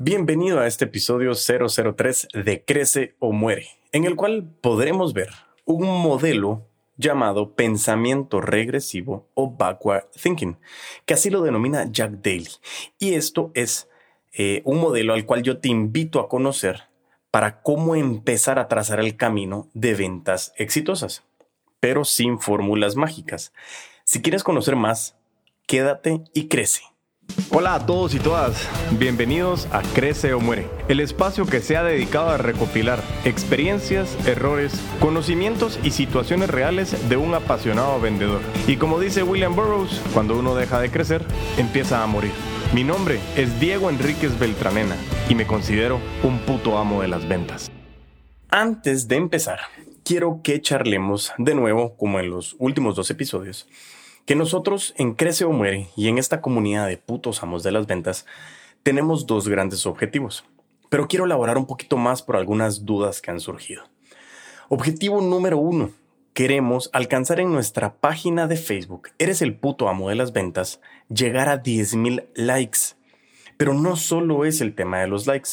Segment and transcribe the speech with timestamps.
[0.00, 5.30] Bienvenido a este episodio 003 de Crece o Muere, en el cual podremos ver
[5.64, 10.56] un modelo llamado pensamiento regresivo o backward thinking,
[11.04, 12.46] que así lo denomina Jack Daly.
[13.00, 13.88] Y esto es
[14.32, 16.84] eh, un modelo al cual yo te invito a conocer
[17.32, 21.24] para cómo empezar a trazar el camino de ventas exitosas,
[21.80, 23.52] pero sin fórmulas mágicas.
[24.04, 25.16] Si quieres conocer más,
[25.66, 26.82] quédate y crece.
[27.50, 28.68] Hola a todos y todas,
[28.98, 34.78] bienvenidos a Crece o Muere, el espacio que se ha dedicado a recopilar experiencias, errores,
[35.00, 38.42] conocimientos y situaciones reales de un apasionado vendedor.
[38.66, 41.24] Y como dice William Burroughs, cuando uno deja de crecer,
[41.56, 42.32] empieza a morir.
[42.74, 44.96] Mi nombre es Diego Enríquez Beltranena
[45.28, 47.70] y me considero un puto amo de las ventas.
[48.50, 49.60] Antes de empezar,
[50.04, 53.66] quiero que charlemos de nuevo, como en los últimos dos episodios,
[54.28, 57.86] que nosotros en Crece o Muere y en esta comunidad de putos amos de las
[57.86, 58.26] ventas
[58.82, 60.44] tenemos dos grandes objetivos,
[60.90, 63.84] pero quiero elaborar un poquito más por algunas dudas que han surgido.
[64.68, 65.92] Objetivo número uno,
[66.34, 71.48] queremos alcanzar en nuestra página de Facebook, Eres el puto amo de las ventas, llegar
[71.48, 72.80] a 10.000 likes.
[73.56, 75.52] Pero no solo es el tema de los likes.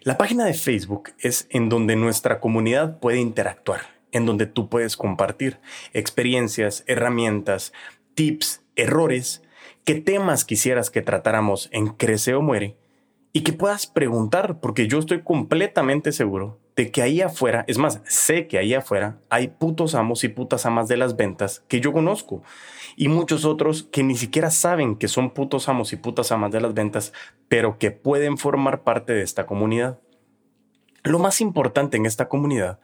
[0.00, 4.96] La página de Facebook es en donde nuestra comunidad puede interactuar, en donde tú puedes
[4.96, 5.60] compartir
[5.92, 7.72] experiencias, herramientas,
[8.14, 9.42] tips, errores,
[9.84, 12.76] qué temas quisieras que tratáramos en Crece o Muere
[13.32, 18.00] y que puedas preguntar, porque yo estoy completamente seguro de que ahí afuera, es más,
[18.04, 21.92] sé que ahí afuera hay putos amos y putas amas de las ventas que yo
[21.92, 22.42] conozco
[22.96, 26.60] y muchos otros que ni siquiera saben que son putos amos y putas amas de
[26.60, 27.12] las ventas,
[27.48, 30.00] pero que pueden formar parte de esta comunidad.
[31.02, 32.80] Lo más importante en esta comunidad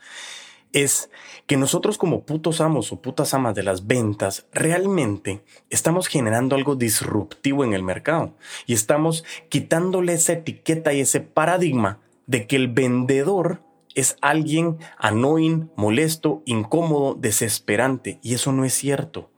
[0.77, 1.11] es
[1.47, 6.77] que nosotros como putos amos o putas amas de las ventas realmente estamos generando algo
[6.77, 8.35] disruptivo en el mercado
[8.67, 13.63] y estamos quitándole esa etiqueta y ese paradigma de que el vendedor
[13.95, 19.31] es alguien annoying, molesto, incómodo, desesperante y eso no es cierto.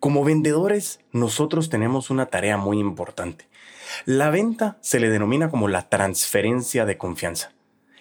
[0.00, 3.48] Como vendedores, nosotros tenemos una tarea muy importante.
[4.04, 7.54] La venta se le denomina como la transferencia de confianza.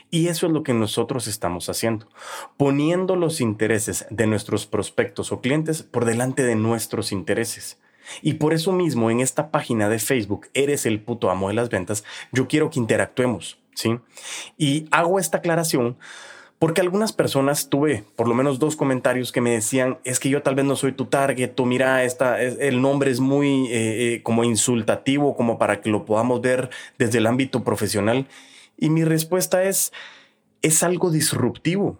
[0.09, 2.07] Y eso es lo que nosotros estamos haciendo,
[2.55, 7.77] poniendo los intereses de nuestros prospectos o clientes por delante de nuestros intereses.
[8.21, 11.69] Y por eso mismo en esta página de Facebook, Eres el puto amo de las
[11.69, 13.99] ventas, yo quiero que interactuemos, ¿sí?
[14.57, 15.97] Y hago esta aclaración
[16.59, 20.41] porque algunas personas tuve por lo menos dos comentarios que me decían, es que yo
[20.41, 24.23] tal vez no soy tu target, o mira, esta, el nombre es muy eh, eh,
[24.23, 28.25] como insultativo, como para que lo podamos ver desde el ámbito profesional.
[28.77, 29.91] Y mi respuesta es,
[30.61, 31.99] es algo disruptivo.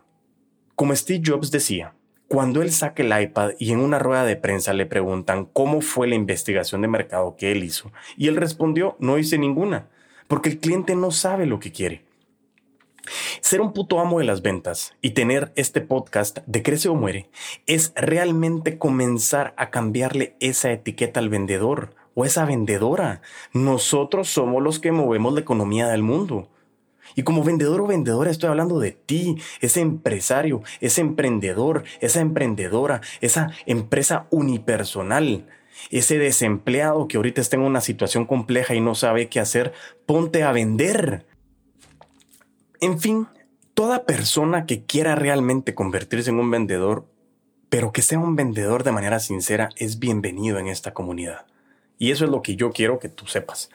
[0.76, 1.96] Como Steve Jobs decía,
[2.28, 6.08] cuando él saca el iPad y en una rueda de prensa le preguntan cómo fue
[6.08, 9.88] la investigación de mercado que él hizo, y él respondió, no hice ninguna,
[10.28, 12.06] porque el cliente no sabe lo que quiere.
[13.40, 17.30] Ser un puto amo de las ventas y tener este podcast de Crece o Muere
[17.66, 23.22] es realmente comenzar a cambiarle esa etiqueta al vendedor o esa vendedora.
[23.54, 26.50] Nosotros somos los que movemos la economía del mundo.
[27.16, 33.02] Y como vendedor o vendedora estoy hablando de ti, ese empresario, ese emprendedor, esa emprendedora,
[33.22, 35.48] esa empresa unipersonal,
[35.92, 39.74] ese desempleado que ahorita está en una situación compleja y no sabe qué hacer,
[40.06, 41.26] ponte a vender.
[42.80, 43.28] En fin,
[43.74, 47.06] toda persona que quiera realmente convertirse en un vendedor,
[47.70, 51.46] pero que sea un vendedor de manera sincera, es bienvenido en esta comunidad.
[52.00, 53.70] Y eso es lo que yo quiero que tú sepas.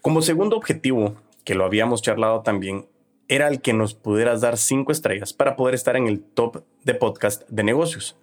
[0.00, 2.88] Como segundo objetivo, que lo habíamos charlado también,
[3.28, 6.94] era el que nos pudieras dar cinco estrellas para poder estar en el top de
[6.94, 8.18] podcast de negocios.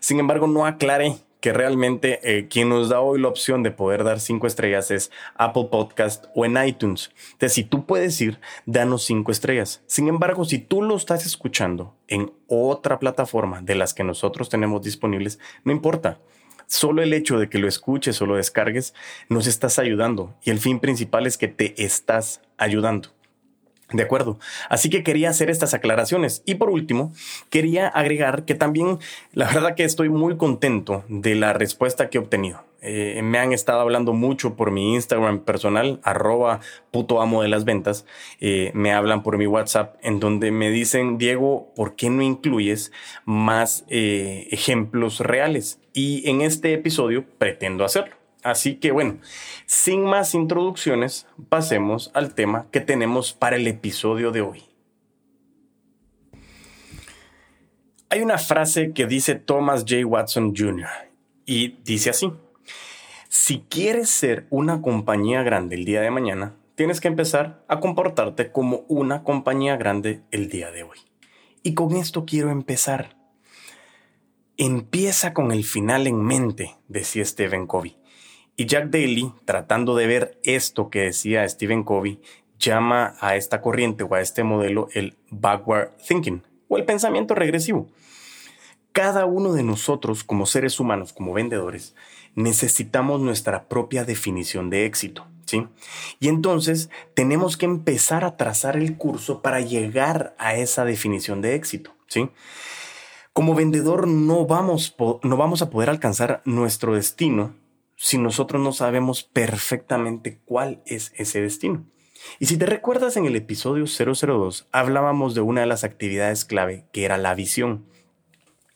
[0.00, 4.02] Sin embargo, no aclaré que realmente eh, quien nos da hoy la opción de poder
[4.02, 7.12] dar cinco estrellas es Apple Podcast o en iTunes.
[7.32, 9.82] Entonces, si tú puedes ir, danos cinco estrellas.
[9.86, 14.82] Sin embargo, si tú lo estás escuchando en otra plataforma de las que nosotros tenemos
[14.82, 16.18] disponibles, no importa.
[16.66, 18.94] Solo el hecho de que lo escuches o lo descargues
[19.28, 23.10] nos estás ayudando y el fin principal es que te estás ayudando.
[23.92, 24.38] De acuerdo.
[24.70, 26.42] Así que quería hacer estas aclaraciones.
[26.46, 27.12] Y por último,
[27.50, 28.98] quería agregar que también
[29.32, 32.64] la verdad que estoy muy contento de la respuesta que he obtenido.
[32.80, 37.64] Eh, me han estado hablando mucho por mi Instagram personal, arroba puto amo de las
[37.64, 38.04] ventas.
[38.40, 42.90] Eh, me hablan por mi WhatsApp en donde me dicen, Diego, ¿por qué no incluyes
[43.24, 45.78] más eh, ejemplos reales?
[45.94, 48.16] Y en este episodio pretendo hacerlo.
[48.42, 49.20] Así que bueno,
[49.64, 54.64] sin más introducciones, pasemos al tema que tenemos para el episodio de hoy.
[58.10, 60.04] Hay una frase que dice Thomas J.
[60.04, 60.88] Watson Jr.
[61.46, 62.30] y dice así,
[63.28, 68.52] si quieres ser una compañía grande el día de mañana, tienes que empezar a comportarte
[68.52, 70.98] como una compañía grande el día de hoy.
[71.62, 73.16] Y con esto quiero empezar.
[74.56, 77.96] Empieza con el final en mente, decía Stephen Covey.
[78.56, 82.20] Y Jack Daly, tratando de ver esto que decía Stephen Covey,
[82.56, 87.88] llama a esta corriente o a este modelo el backward thinking o el pensamiento regresivo.
[88.92, 91.96] Cada uno de nosotros como seres humanos, como vendedores,
[92.36, 95.26] necesitamos nuestra propia definición de éxito.
[95.46, 95.66] ¿Sí?
[96.20, 101.54] Y entonces tenemos que empezar a trazar el curso para llegar a esa definición de
[101.54, 102.30] éxito, ¿sí?
[103.34, 104.94] Como vendedor no vamos,
[105.24, 107.56] no vamos a poder alcanzar nuestro destino
[107.96, 111.84] si nosotros no sabemos perfectamente cuál es ese destino.
[112.38, 116.86] Y si te recuerdas en el episodio 002, hablábamos de una de las actividades clave,
[116.92, 117.86] que era la visión.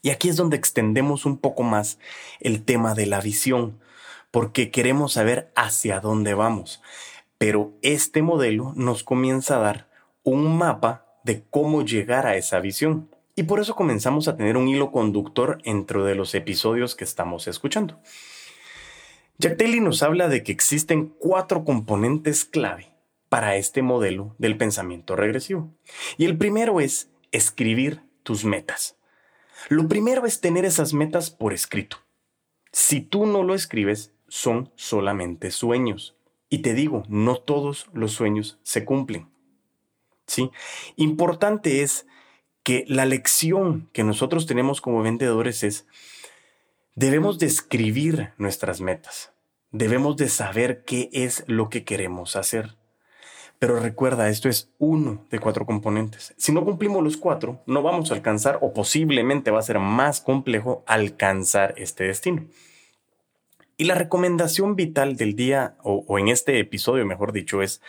[0.03, 2.01] Y aquí es donde extendemos un poco más
[2.41, 3.79] el tema de la visión,
[4.33, 6.83] porque queremos saber hacia dónde vamos.
[7.39, 9.89] Pero este modelo nos comienza a dar
[10.25, 13.09] un mapa de cómo llegar a esa visión.
[13.39, 17.47] Y por eso comenzamos a tener un hilo conductor entre de los episodios que estamos
[17.47, 18.01] escuchando.
[19.39, 22.91] Jack Daly nos habla de que existen cuatro componentes clave
[23.29, 25.73] para este modelo del pensamiento regresivo.
[26.17, 28.97] Y el primero es escribir tus metas.
[29.69, 31.99] Lo primero es tener esas metas por escrito.
[32.73, 36.17] Si tú no lo escribes, son solamente sueños.
[36.49, 39.29] Y te digo, no todos los sueños se cumplen.
[40.27, 40.51] ¿Sí?
[40.97, 42.05] Importante es
[42.69, 45.87] que la lección que nosotros tenemos como vendedores es,
[46.95, 49.33] debemos de escribir nuestras metas.
[49.71, 52.77] Debemos de saber qué es lo que queremos hacer.
[53.59, 56.35] Pero recuerda, esto es uno de cuatro componentes.
[56.37, 60.21] Si no cumplimos los cuatro, no vamos a alcanzar o posiblemente va a ser más
[60.21, 62.49] complejo alcanzar este destino.
[63.79, 67.81] Y la recomendación vital del día, o, en este episodio mejor dicho, es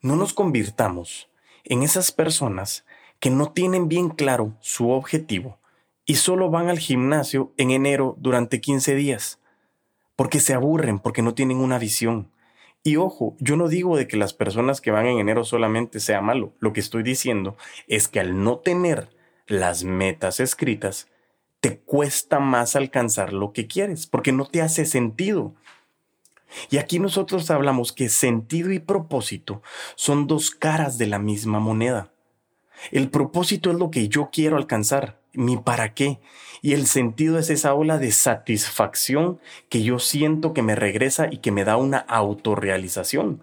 [0.00, 1.28] no nos convirtamos
[1.64, 2.84] en esas personas
[3.20, 5.58] que no tienen bien claro su objetivo
[6.04, 9.40] y solo van al gimnasio en enero durante 15 días,
[10.14, 12.30] porque se aburren, porque no tienen una visión.
[12.82, 16.20] Y ojo, yo no digo de que las personas que van en enero solamente sea
[16.20, 17.56] malo, lo que estoy diciendo
[17.88, 19.10] es que al no tener
[19.48, 21.08] las metas escritas,
[21.60, 25.54] te cuesta más alcanzar lo que quieres, porque no te hace sentido.
[26.70, 29.62] Y aquí nosotros hablamos que sentido y propósito
[29.96, 32.12] son dos caras de la misma moneda.
[32.90, 36.20] El propósito es lo que yo quiero alcanzar, mi para qué.
[36.62, 39.38] Y el sentido es esa ola de satisfacción
[39.68, 43.40] que yo siento que me regresa y que me da una autorrealización.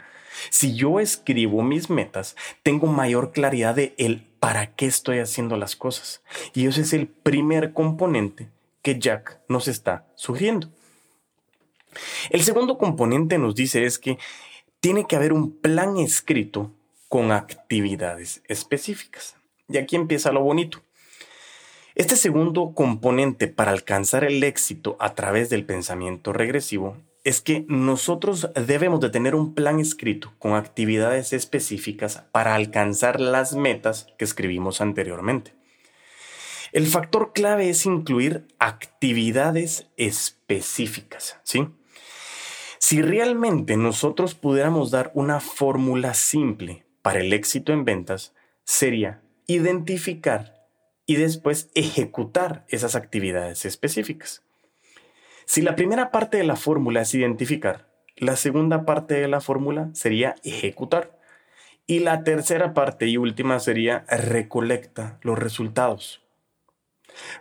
[0.49, 5.75] Si yo escribo mis metas, tengo mayor claridad de el para qué estoy haciendo las
[5.75, 6.21] cosas.
[6.53, 8.49] Y ese es el primer componente
[8.81, 10.69] que Jack nos está sugiriendo.
[12.29, 14.17] El segundo componente nos dice es que
[14.79, 16.71] tiene que haber un plan escrito
[17.13, 19.35] con actividades específicas.
[19.69, 20.81] Y aquí empieza lo bonito.
[21.93, 28.49] Este segundo componente para alcanzar el éxito a través del pensamiento regresivo es que nosotros
[28.55, 34.81] debemos de tener un plan escrito con actividades específicas para alcanzar las metas que escribimos
[34.81, 35.53] anteriormente.
[36.71, 41.67] El factor clave es incluir actividades específicas, ¿sí?
[42.79, 48.33] Si realmente nosotros pudiéramos dar una fórmula simple para el éxito en ventas,
[48.63, 50.65] sería identificar
[51.05, 54.41] y después ejecutar esas actividades específicas.
[55.45, 59.89] Si la primera parte de la fórmula es identificar, la segunda parte de la fórmula
[59.93, 61.19] sería ejecutar.
[61.85, 66.21] Y la tercera parte y última sería recolecta los resultados.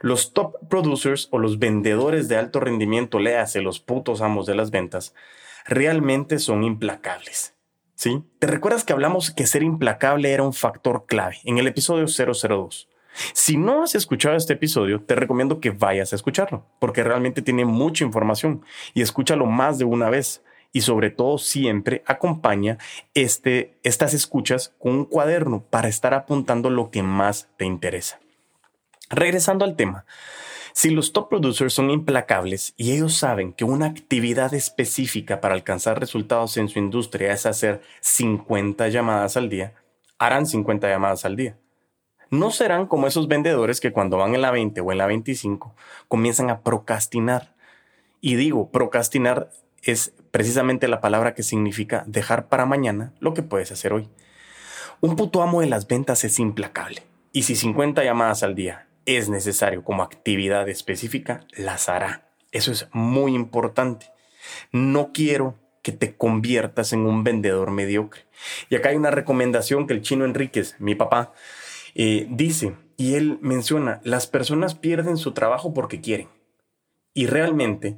[0.01, 4.71] Los top producers o los vendedores de alto rendimiento, léase los putos amos de las
[4.71, 5.15] ventas,
[5.65, 7.52] realmente son implacables.
[8.03, 8.25] ¿Sí?
[8.41, 12.89] ¿Te recuerdas que hablamos que ser implacable era un factor clave en el episodio 002?
[13.33, 17.65] Si no has escuchado este episodio, te recomiendo que vayas a escucharlo, porque realmente tiene
[17.65, 20.43] mucha información y escúchalo más de una vez.
[20.73, 22.77] Y sobre todo siempre acompaña
[23.15, 28.19] este, estas escuchas con un cuaderno para estar apuntando lo que más te interesa.
[29.11, 30.07] Regresando al tema,
[30.73, 36.01] si los top producers son implacables y ellos saben que una actividad específica para alcanzar
[36.01, 39.75] resultados en su industria es hacer 50 llamadas al día,
[40.19, 41.57] harán 50 llamadas al día
[42.33, 45.75] no serán como esos vendedores que cuando van en la 20 o en la 25
[46.09, 47.55] comienzan a procrastinar.
[48.23, 49.51] Y digo, procrastinar
[49.83, 54.09] es precisamente la palabra que significa dejar para mañana lo que puedes hacer hoy.
[55.03, 57.03] Un puto amo de las ventas es implacable.
[57.33, 62.29] Y si 50 llamadas al día es necesario como actividad específica, las hará.
[62.51, 64.07] Eso es muy importante.
[64.71, 68.23] No quiero que te conviertas en un vendedor mediocre.
[68.69, 71.33] Y acá hay una recomendación que el chino Enríquez, mi papá,
[71.95, 76.29] eh, dice, y él menciona, las personas pierden su trabajo porque quieren.
[77.15, 77.97] Y realmente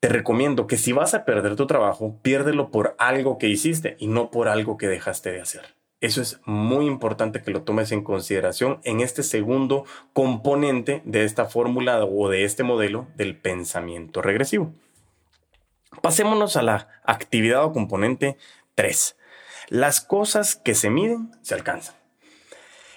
[0.00, 4.08] te recomiendo que si vas a perder tu trabajo, piérdelo por algo que hiciste y
[4.08, 5.76] no por algo que dejaste de hacer.
[6.02, 11.44] Eso es muy importante que lo tomes en consideración en este segundo componente de esta
[11.44, 14.74] fórmula o de este modelo del pensamiento regresivo.
[16.02, 18.36] Pasémonos a la actividad o componente
[18.74, 19.16] 3.
[19.68, 21.94] Las cosas que se miden se alcanzan.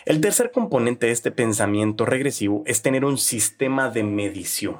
[0.05, 4.77] El tercer componente de este pensamiento regresivo es tener un sistema de medición.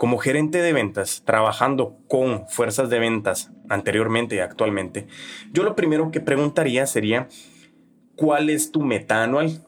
[0.00, 5.08] Como gerente de ventas, trabajando con fuerzas de ventas anteriormente y actualmente,
[5.52, 7.28] yo lo primero que preguntaría sería,
[8.16, 9.62] ¿cuál es tu meta anual?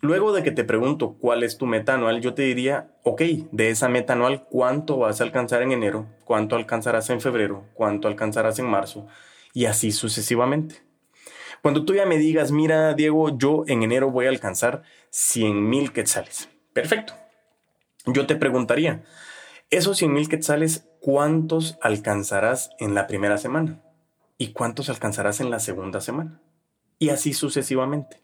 [0.00, 3.22] Luego de que te pregunto cuál es tu meta anual, yo te diría, ok,
[3.52, 6.08] de esa meta anual, ¿cuánto vas a alcanzar en enero?
[6.24, 7.68] ¿Cuánto alcanzarás en febrero?
[7.74, 9.06] ¿Cuánto alcanzarás en marzo?
[9.54, 10.82] Y así sucesivamente.
[11.62, 15.92] Cuando tú ya me digas, mira, Diego, yo en enero voy a alcanzar 100 mil
[15.92, 16.48] quetzales.
[16.72, 17.14] Perfecto.
[18.06, 19.04] Yo te preguntaría,
[19.70, 23.80] esos 100 mil quetzales, ¿cuántos alcanzarás en la primera semana?
[24.36, 26.40] ¿Y cuántos alcanzarás en la segunda semana?
[26.98, 28.20] Y así sucesivamente.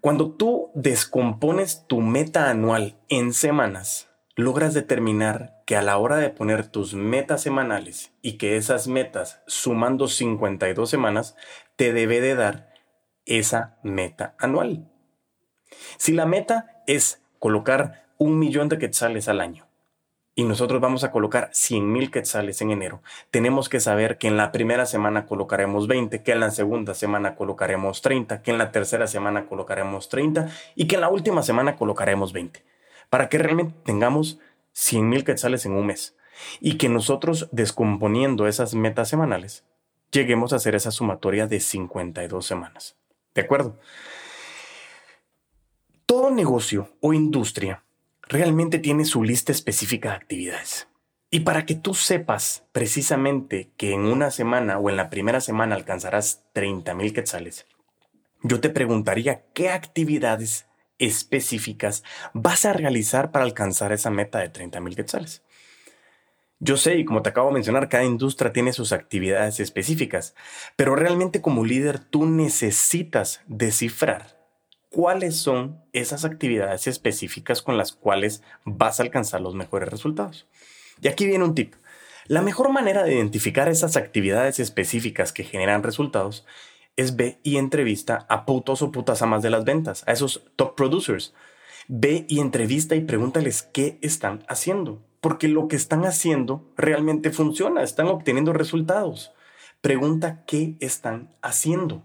[0.00, 6.30] Cuando tú descompones tu meta anual en semanas, logras determinar que a la hora de
[6.30, 11.36] poner tus metas semanales y que esas metas sumando 52 semanas
[11.76, 12.72] te debe de dar
[13.26, 14.90] esa meta anual.
[15.98, 19.67] Si la meta es colocar un millón de quetzales al año
[20.38, 23.02] y nosotros vamos a colocar 100 mil quetzales en enero,
[23.32, 27.34] tenemos que saber que en la primera semana colocaremos 20, que en la segunda semana
[27.34, 31.74] colocaremos 30, que en la tercera semana colocaremos 30 y que en la última semana
[31.74, 32.64] colocaremos 20,
[33.10, 34.38] para que realmente tengamos
[34.74, 36.16] 100 mil quetzales en un mes
[36.60, 39.64] y que nosotros descomponiendo esas metas semanales
[40.12, 42.96] lleguemos a hacer esa sumatoria de 52 semanas.
[43.34, 43.76] ¿De acuerdo?
[46.06, 47.82] Todo negocio o industria
[48.28, 50.88] realmente tiene su lista específica de actividades.
[51.30, 55.74] Y para que tú sepas precisamente que en una semana o en la primera semana
[55.74, 57.66] alcanzarás 30 mil quetzales,
[58.42, 60.66] yo te preguntaría qué actividades
[60.98, 65.42] específicas vas a realizar para alcanzar esa meta de 30 mil quetzales.
[66.60, 70.34] Yo sé, y como te acabo de mencionar, cada industria tiene sus actividades específicas,
[70.76, 74.37] pero realmente como líder tú necesitas descifrar
[74.90, 80.46] cuáles son esas actividades específicas con las cuales vas a alcanzar los mejores resultados.
[81.00, 81.74] Y aquí viene un tip.
[82.26, 86.44] La mejor manera de identificar esas actividades específicas que generan resultados
[86.96, 90.74] es ve y entrevista a putos o putas amas de las ventas, a esos top
[90.74, 91.32] producers.
[91.86, 97.82] Ve y entrevista y pregúntales qué están haciendo, porque lo que están haciendo realmente funciona,
[97.82, 99.32] están obteniendo resultados.
[99.80, 102.04] Pregunta qué están haciendo.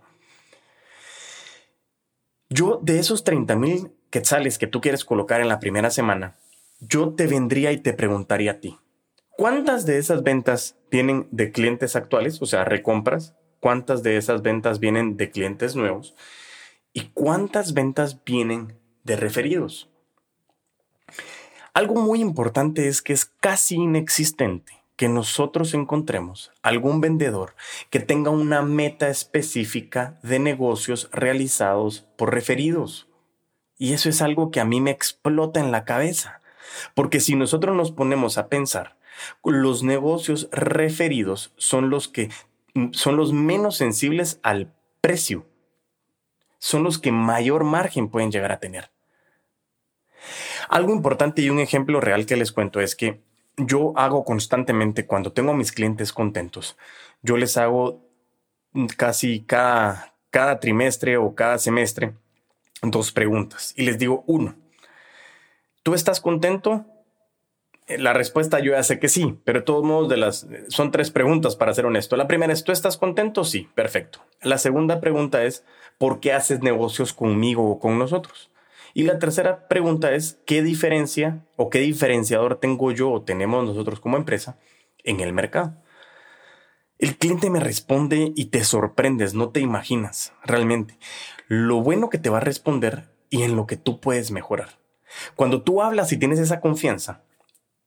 [2.53, 6.35] Yo, de esos 30 mil quetzales que tú quieres colocar en la primera semana,
[6.79, 8.77] yo te vendría y te preguntaría a ti,
[9.35, 13.33] ¿cuántas de esas ventas vienen de clientes actuales, o sea, recompras?
[13.59, 16.13] ¿Cuántas de esas ventas vienen de clientes nuevos?
[16.93, 19.89] ¿Y cuántas ventas vienen de referidos?
[21.73, 27.55] Algo muy importante es que es casi inexistente que nosotros encontremos algún vendedor
[27.89, 33.07] que tenga una meta específica de negocios realizados por referidos.
[33.77, 36.41] Y eso es algo que a mí me explota en la cabeza.
[36.93, 38.97] Porque si nosotros nos ponemos a pensar,
[39.43, 42.29] los negocios referidos son los que
[42.91, 45.45] son los menos sensibles al precio.
[46.59, 48.89] Son los que mayor margen pueden llegar a tener.
[50.69, 53.21] Algo importante y un ejemplo real que les cuento es que
[53.57, 56.77] yo hago constantemente cuando tengo a mis clientes contentos,
[57.21, 58.01] yo les hago
[58.97, 62.13] casi cada, cada trimestre o cada semestre
[62.81, 64.55] dos preguntas y les digo, uno,
[65.83, 66.85] ¿tú estás contento?
[67.87, 70.91] Eh, la respuesta yo ya sé que sí, pero de todos modos de las, son
[70.91, 72.15] tres preguntas para ser honesto.
[72.15, 73.43] La primera es, ¿tú estás contento?
[73.43, 74.19] Sí, perfecto.
[74.41, 75.65] La segunda pregunta es,
[75.97, 78.49] ¿por qué haces negocios conmigo o con nosotros?
[78.93, 83.99] Y la tercera pregunta es, ¿qué diferencia o qué diferenciador tengo yo o tenemos nosotros
[83.99, 84.59] como empresa
[85.03, 85.75] en el mercado?
[86.99, 90.97] El cliente me responde y te sorprendes, no te imaginas realmente
[91.47, 94.79] lo bueno que te va a responder y en lo que tú puedes mejorar.
[95.35, 97.23] Cuando tú hablas y tienes esa confianza,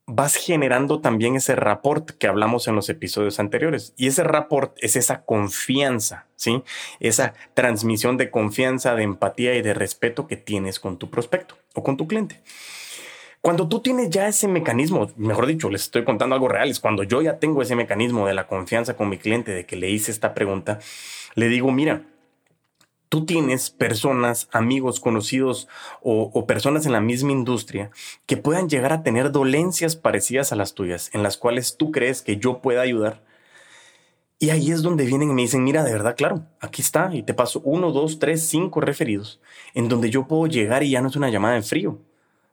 [0.06, 3.92] vas generando también ese rapport que hablamos en los episodios anteriores.
[3.96, 6.62] Y ese rapport es esa confianza, ¿sí?
[7.00, 11.82] Esa transmisión de confianza, de empatía y de respeto que tienes con tu prospecto o
[11.82, 12.40] con tu cliente.
[13.40, 17.02] Cuando tú tienes ya ese mecanismo, mejor dicho, les estoy contando algo real, es cuando
[17.02, 20.10] yo ya tengo ese mecanismo de la confianza con mi cliente, de que le hice
[20.10, 20.80] esta pregunta,
[21.34, 22.02] le digo, mira,
[23.08, 25.68] tú tienes personas, amigos, conocidos
[26.02, 27.90] o, personas en la misma industria
[28.26, 32.22] que puedan llegar a tener dolencias parecidas a las tuyas, en las cuales tú crees
[32.22, 33.24] que yo pueda ayudar.
[34.38, 37.22] Y ahí es donde vienen y me dicen, mira, de verdad, claro, aquí está, y
[37.22, 39.40] te paso uno, dos, tres, cinco referidos,
[39.74, 41.98] en donde yo puedo llegar y ya no es una llamada en frío.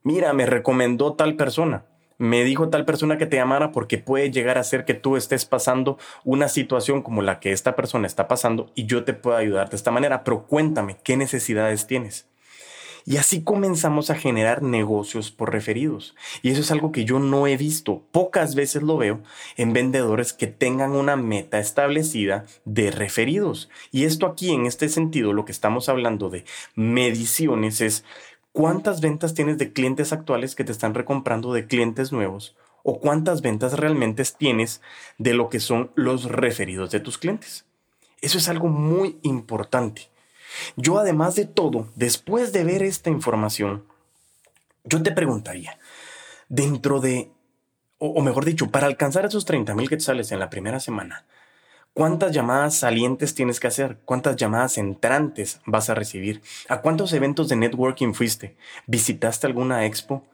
[0.01, 1.85] Mira, me recomendó tal persona
[2.23, 5.43] me dijo tal persona que te llamara porque puede llegar a ser que tú estés
[5.43, 9.69] pasando una situación como la que esta persona está pasando y yo te puedo ayudar
[9.69, 12.27] de esta manera, pero cuéntame qué necesidades tienes.
[13.05, 16.15] Y así comenzamos a generar negocios por referidos.
[16.41, 18.07] Y eso es algo que yo no he visto.
[18.13, 19.21] Pocas veces lo veo
[19.57, 23.69] en vendedores que tengan una meta establecida de referidos.
[23.91, 28.05] Y esto aquí, en este sentido, lo que estamos hablando de mediciones es
[28.53, 32.55] ¿Cuántas ventas tienes de clientes actuales que te están recomprando de clientes nuevos?
[32.83, 34.79] ¿O cuántas ventas realmente tienes
[35.17, 37.65] de lo que son los referidos de tus clientes?
[38.21, 40.11] Eso es algo muy importante.
[40.75, 43.85] Yo además de todo, después de ver esta información,
[44.83, 45.79] yo te preguntaría,
[46.47, 47.31] dentro de,
[47.97, 51.25] o, mejor dicho, para alcanzar esos 30 mil quetzales en la primera semana,
[51.95, 53.99] ¿Cuántas llamadas salientes tienes que hacer?
[54.03, 56.41] ¿Cuántas llamadas entrantes vas a recibir?
[56.67, 58.55] ¿A cuántos eventos de networking fuiste?
[58.87, 60.25] ¿Visitaste alguna expo?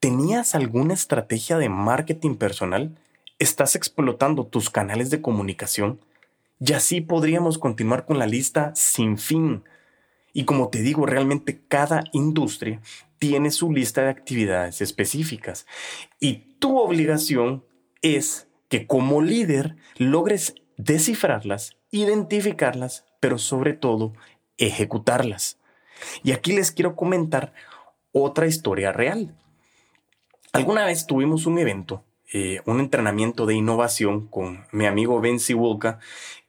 [0.00, 2.98] ¿Tenías alguna estrategia de marketing personal?
[3.38, 6.00] ¿Estás explotando tus canales de comunicación?
[6.58, 9.62] Y así podríamos continuar con la lista sin fin.
[10.32, 12.80] Y como te digo, realmente cada industria
[13.20, 15.64] tiene su lista de actividades específicas.
[16.18, 17.64] Y tu obligación
[18.02, 24.12] es que como líder logres descifrarlas, identificarlas, pero sobre todo
[24.58, 25.58] ejecutarlas.
[26.22, 27.52] Y aquí les quiero comentar
[28.12, 29.34] otra historia real.
[30.52, 35.98] Alguna vez tuvimos un evento, eh, un entrenamiento de innovación con mi amigo Ben Siwulka,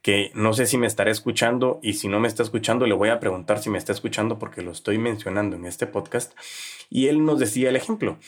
[0.02, 3.10] que no sé si me estará escuchando y si no me está escuchando le voy
[3.10, 6.34] a preguntar si me está escuchando porque lo estoy mencionando en este podcast.
[6.92, 8.20] Y él nos decía el ejemplo.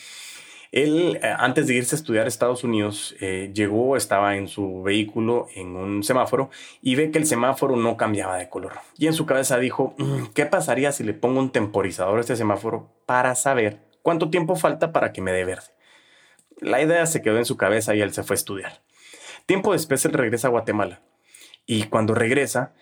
[0.70, 4.82] Él, eh, antes de irse a estudiar a Estados Unidos, eh, llegó, estaba en su
[4.82, 6.50] vehículo en un semáforo
[6.82, 8.74] y ve que el semáforo no cambiaba de color.
[8.98, 12.36] Y en su cabeza dijo, mm, ¿qué pasaría si le pongo un temporizador a este
[12.36, 15.72] semáforo para saber cuánto tiempo falta para que me dé verde?
[16.60, 18.82] La idea se quedó en su cabeza y él se fue a estudiar.
[19.46, 21.00] Tiempo después él regresa a Guatemala
[21.64, 22.74] y cuando regresa,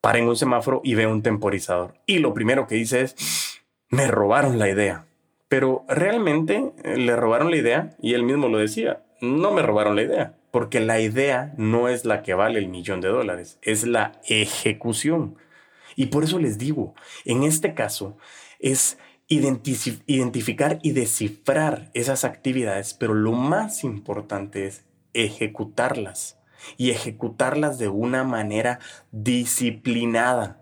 [0.00, 1.94] para en un semáforo y ve un temporizador.
[2.06, 5.07] Y lo primero que dice es, me robaron la idea
[5.48, 9.96] pero realmente eh, le robaron la idea y él mismo lo decía, no me robaron
[9.96, 13.86] la idea, porque la idea no es la que vale el millón de dólares, es
[13.86, 15.36] la ejecución.
[15.96, 18.16] Y por eso les digo, en este caso
[18.58, 26.38] es identificar y descifrar esas actividades, pero lo más importante es ejecutarlas
[26.76, 28.78] y ejecutarlas de una manera
[29.10, 30.57] disciplinada.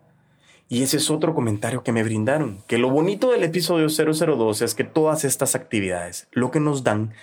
[0.69, 4.75] Y ese es otro comentario que me brindaron, que lo bonito del episodio 002 es
[4.75, 7.15] que todas estas actividades lo que nos dan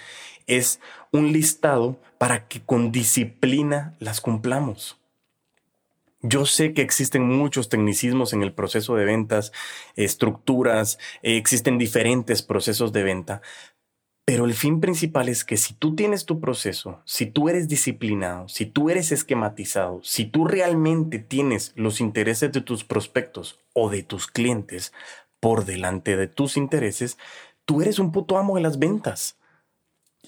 [0.47, 0.79] es
[1.11, 4.97] un listado para que con disciplina las cumplamos.
[6.25, 9.51] Yo sé que existen muchos tecnicismos en el proceso de ventas,
[9.97, 13.41] estructuras, existen diferentes procesos de venta,
[14.25, 18.47] pero el fin principal es que si tú tienes tu proceso, si tú eres disciplinado,
[18.47, 24.01] si tú eres esquematizado, si tú realmente tienes los intereses de tus prospectos o de
[24.01, 24.93] tus clientes
[25.41, 27.17] por delante de tus intereses,
[27.65, 29.37] tú eres un puto amo de las ventas.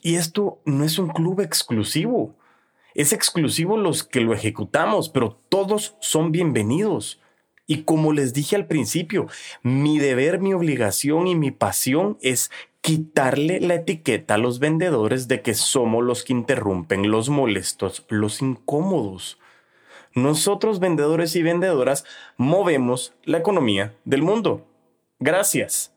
[0.02, 2.36] Y esto no es un club exclusivo.
[2.96, 7.22] Es exclusivo los que lo ejecutamos, pero todos son bienvenidos.
[7.66, 9.28] Y como les dije al principio,
[9.64, 12.52] mi deber, mi obligación y mi pasión es
[12.86, 18.44] quitarle la etiqueta a los vendedores de que somos los que interrumpen, los molestos, los
[18.44, 19.40] incómodos.
[20.14, 22.06] Nosotros vendedores y vendedoras
[22.38, 24.68] movemos la economía del mundo.
[25.18, 25.94] Gracias.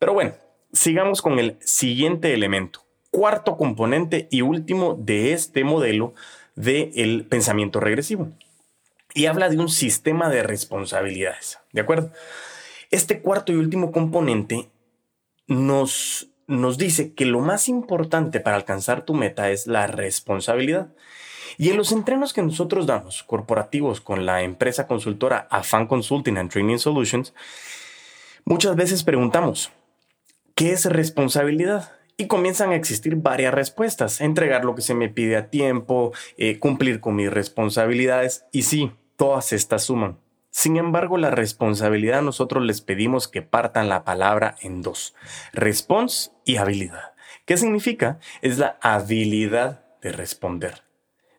[0.00, 0.32] Pero bueno,
[0.72, 6.14] sigamos con el siguiente elemento, cuarto componente y último de este modelo
[6.56, 8.30] del pensamiento regresivo.
[9.14, 11.60] Y habla de un sistema de responsabilidades.
[11.72, 12.10] ¿De acuerdo?
[12.90, 14.70] Este cuarto y último componente
[15.50, 20.94] nos, nos dice que lo más importante para alcanzar tu meta es la responsabilidad.
[21.58, 26.50] Y en los entrenos que nosotros damos, corporativos, con la empresa consultora Afan Consulting and
[26.50, 27.34] Training Solutions,
[28.44, 29.72] muchas veces preguntamos,
[30.54, 31.92] ¿qué es responsabilidad?
[32.16, 36.60] Y comienzan a existir varias respuestas, entregar lo que se me pide a tiempo, eh,
[36.60, 40.16] cumplir con mis responsabilidades, y sí, todas estas suman.
[40.50, 45.14] Sin embargo, la responsabilidad nosotros les pedimos que partan la palabra en dos,
[45.52, 47.14] response y habilidad.
[47.44, 48.18] ¿Qué significa?
[48.42, 50.82] Es la habilidad de responder.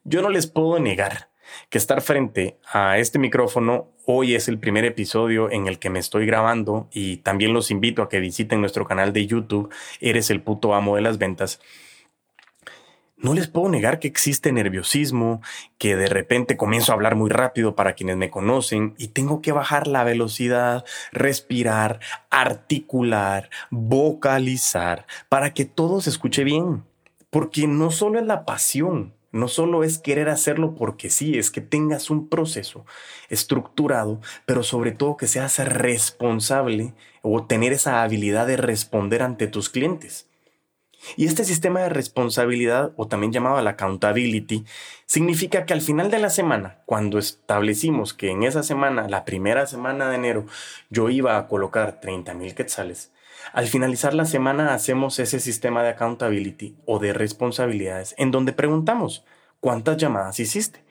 [0.04, 1.30] Yo no les puedo negar
[1.70, 6.00] que estar frente a este micrófono hoy es el primer episodio en el que me
[6.00, 10.42] estoy grabando y también los invito a que visiten nuestro canal de YouTube, Eres el
[10.42, 11.60] puto amo de las ventas.
[13.22, 15.44] No les puedo negar que existe nerviosismo,
[15.78, 19.52] que de repente comienzo a hablar muy rápido para quienes me conocen y tengo que
[19.52, 22.00] bajar la velocidad, respirar,
[22.32, 26.84] articular, vocalizar, para que todo se escuche bien.
[27.30, 31.62] Porque no solo es la pasión, no solo es querer hacerlo porque sí, es que
[31.62, 32.88] tengas un proceso
[33.30, 39.70] estructurado, pero sobre todo que seas responsable o tener esa habilidad de responder ante tus
[39.70, 40.31] clientes.
[41.18, 44.66] Y este sistema de responsabilidad, o también llamado la accountability,
[45.06, 49.66] significa que al final de la semana, cuando establecimos que en esa semana, la primera
[49.68, 50.46] semana de enero,
[50.90, 53.12] yo iba a colocar 30 mil quetzales,
[53.54, 59.26] al finalizar la semana hacemos ese sistema de accountability o de responsabilidades en donde preguntamos,
[59.60, 60.84] ¿cuántas llamadas hiciste?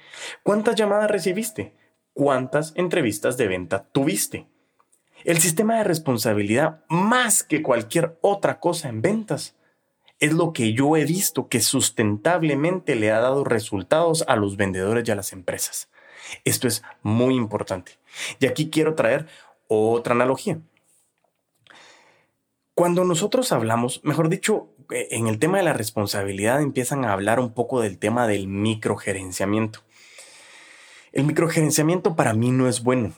[0.43, 1.75] ¿Cuántas llamadas recibiste?
[2.13, 4.47] ¿Cuántas entrevistas de venta tuviste?
[5.25, 9.55] El sistema de responsabilidad, más que cualquier otra cosa en ventas,
[10.21, 15.09] es lo que yo he visto que sustentablemente le ha dado resultados a los vendedores
[15.09, 15.89] y a las empresas.
[16.45, 17.99] Esto es muy importante.
[18.39, 19.27] Y aquí quiero traer
[19.67, 20.61] otra analogía.
[22.75, 27.41] Cuando nosotros hablamos, mejor dicho, eh, en el tema de la responsabilidad empiezan a hablar
[27.41, 29.81] un poco del tema del microgerenciamiento.
[31.13, 33.15] El microgerenciamiento para mí no es bueno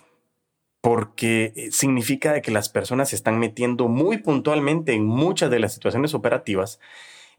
[0.83, 5.73] porque eh, significa que las personas se están metiendo muy puntualmente en muchas de las
[5.73, 6.81] situaciones operativas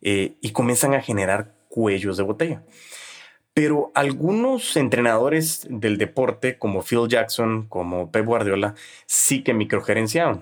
[0.02, 2.64] eh, y comienzan a generar cuellos de botella.
[3.54, 8.76] Pero algunos entrenadores del deporte, como Phil Jackson, como Pep Guardiola,
[9.06, 10.42] sí que microgerenciaron,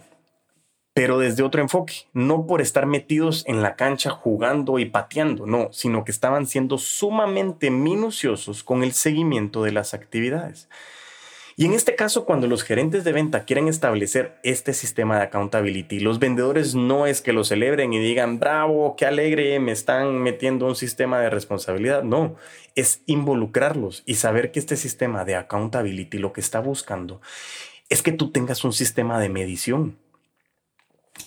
[0.94, 5.74] pero desde otro enfoque, no por estar metidos en la cancha jugando y pateando, no,
[5.74, 10.70] sino que estaban siendo sumamente minuciosos con el seguimiento de las actividades.
[11.58, 16.00] Y en este caso, cuando los gerentes de venta quieren establecer este sistema de accountability,
[16.00, 20.66] los vendedores no es que lo celebren y digan, bravo, qué alegre, me están metiendo
[20.66, 22.04] un sistema de responsabilidad.
[22.04, 22.36] No,
[22.76, 27.22] es involucrarlos y saber que este sistema de accountability lo que está buscando
[27.90, 29.98] es que tú tengas un sistema de medición.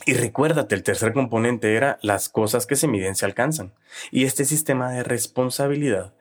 [0.07, 3.73] Y recuérdate, el tercer componente era las cosas que se miden se alcanzan.
[4.11, 6.15] Y este sistema de responsabilidad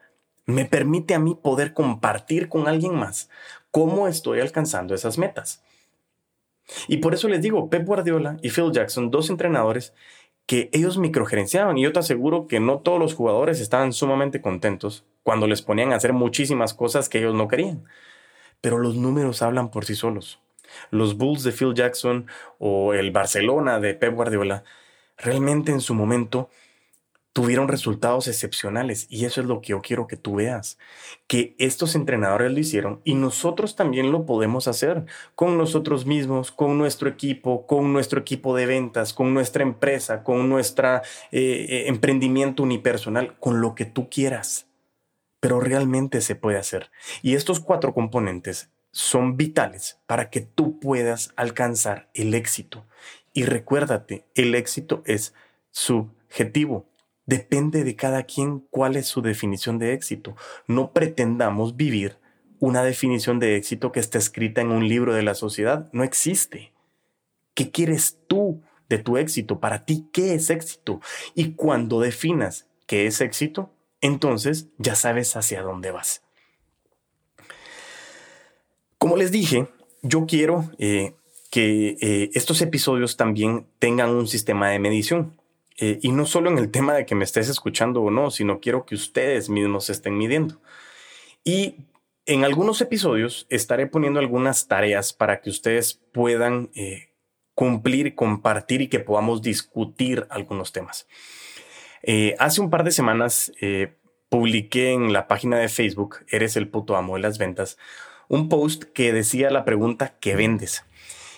[0.46, 3.30] me permite a mí poder compartir con alguien más
[3.74, 5.64] cómo estoy alcanzando esas metas.
[6.86, 9.92] Y por eso les digo, Pep Guardiola y Phil Jackson, dos entrenadores
[10.46, 15.04] que ellos microgerenciaban y yo te aseguro que no todos los jugadores estaban sumamente contentos
[15.24, 17.84] cuando les ponían a hacer muchísimas cosas que ellos no querían.
[18.60, 20.38] Pero los números hablan por sí solos.
[20.92, 22.28] Los Bulls de Phil Jackson
[22.60, 24.62] o el Barcelona de Pep Guardiola
[25.18, 26.48] realmente en su momento
[27.34, 30.78] tuvieron resultados excepcionales y eso es lo que yo quiero que tú veas,
[31.26, 36.78] que estos entrenadores lo hicieron y nosotros también lo podemos hacer con nosotros mismos, con
[36.78, 41.00] nuestro equipo, con nuestro equipo de ventas, con nuestra empresa, con nuestro eh,
[41.32, 44.68] eh, emprendimiento unipersonal, con lo que tú quieras.
[45.40, 46.92] Pero realmente se puede hacer.
[47.20, 52.86] Y estos cuatro componentes son vitales para que tú puedas alcanzar el éxito.
[53.32, 55.34] Y recuérdate, el éxito es
[55.72, 56.86] subjetivo
[57.26, 60.36] Depende de cada quien cuál es su definición de éxito.
[60.66, 62.18] No pretendamos vivir
[62.60, 65.88] una definición de éxito que está escrita en un libro de la sociedad.
[65.92, 66.72] No existe.
[67.54, 69.60] ¿Qué quieres tú de tu éxito?
[69.60, 71.00] Para ti, ¿qué es éxito?
[71.34, 76.22] Y cuando definas qué es éxito, entonces ya sabes hacia dónde vas.
[78.98, 79.68] Como les dije,
[80.02, 81.14] yo quiero eh,
[81.50, 85.38] que eh, estos episodios también tengan un sistema de medición.
[85.76, 88.60] Eh, y no solo en el tema de que me estés escuchando o no, sino
[88.60, 90.60] quiero que ustedes mismos estén midiendo.
[91.42, 91.76] Y
[92.26, 97.08] en algunos episodios estaré poniendo algunas tareas para que ustedes puedan eh,
[97.54, 101.06] cumplir, compartir y que podamos discutir algunos temas.
[102.02, 103.52] Eh, hace un par de semanas
[104.28, 107.78] publiqué en la página de Facebook, Eres el puto amo de las ventas,
[108.28, 110.84] un post que decía la pregunta ¿qué vendes?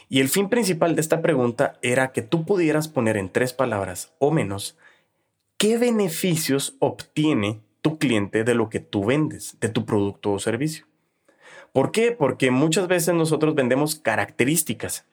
[0.08, 4.14] Y el fin principal de esta pregunta era que tú pudieras poner en tres palabras
[4.18, 4.76] o menos
[5.56, 10.86] qué beneficios obtiene tu cliente de lo que tú vendes, de tu producto o servicio.
[11.72, 12.12] ¿Por qué?
[12.12, 15.06] Porque muchas veces nosotros vendemos características.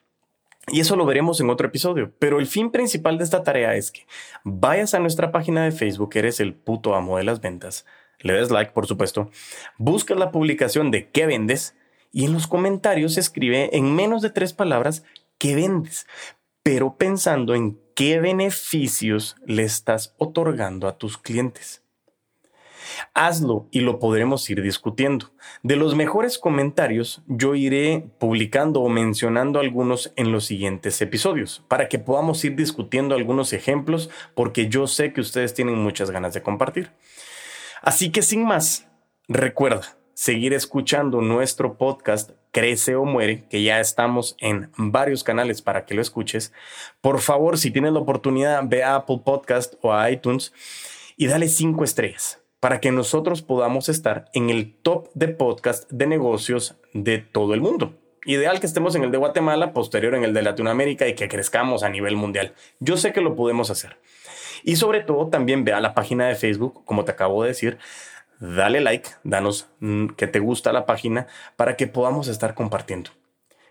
[0.68, 2.12] Y eso lo veremos en otro episodio.
[2.18, 4.06] Pero el fin principal de esta tarea es que
[4.44, 7.84] vayas a nuestra página de Facebook, eres el puto amo de las ventas,
[8.20, 9.30] le des like, por supuesto,
[9.76, 11.76] buscas la publicación de qué vendes
[12.14, 15.04] y en los comentarios escribe en menos de tres palabras
[15.36, 16.06] qué vendes,
[16.62, 21.82] pero pensando en qué beneficios le estás otorgando a tus clientes.
[23.14, 25.32] Hazlo y lo podremos ir discutiendo.
[25.64, 31.88] De los mejores comentarios, yo iré publicando o mencionando algunos en los siguientes episodios para
[31.88, 36.42] que podamos ir discutiendo algunos ejemplos porque yo sé que ustedes tienen muchas ganas de
[36.42, 36.92] compartir.
[37.82, 38.86] Así que sin más,
[39.26, 45.84] recuerda seguir escuchando nuestro podcast Crece o Muere, que ya estamos en varios canales para
[45.84, 46.52] que lo escuches.
[47.00, 50.52] Por favor, si tienes la oportunidad, ve a Apple Podcast o a iTunes
[51.16, 56.06] y dale cinco estrellas para que nosotros podamos estar en el top de podcast de
[56.06, 57.98] negocios de todo el mundo.
[58.24, 61.82] Ideal que estemos en el de Guatemala, posterior en el de Latinoamérica y que crezcamos
[61.82, 62.54] a nivel mundial.
[62.80, 63.98] Yo sé que lo podemos hacer.
[64.62, 67.78] Y sobre todo también ve a la página de Facebook, como te acabo de decir,
[68.44, 71.26] dale like, danos mm, que te gusta la página
[71.56, 73.10] para que podamos estar compartiendo.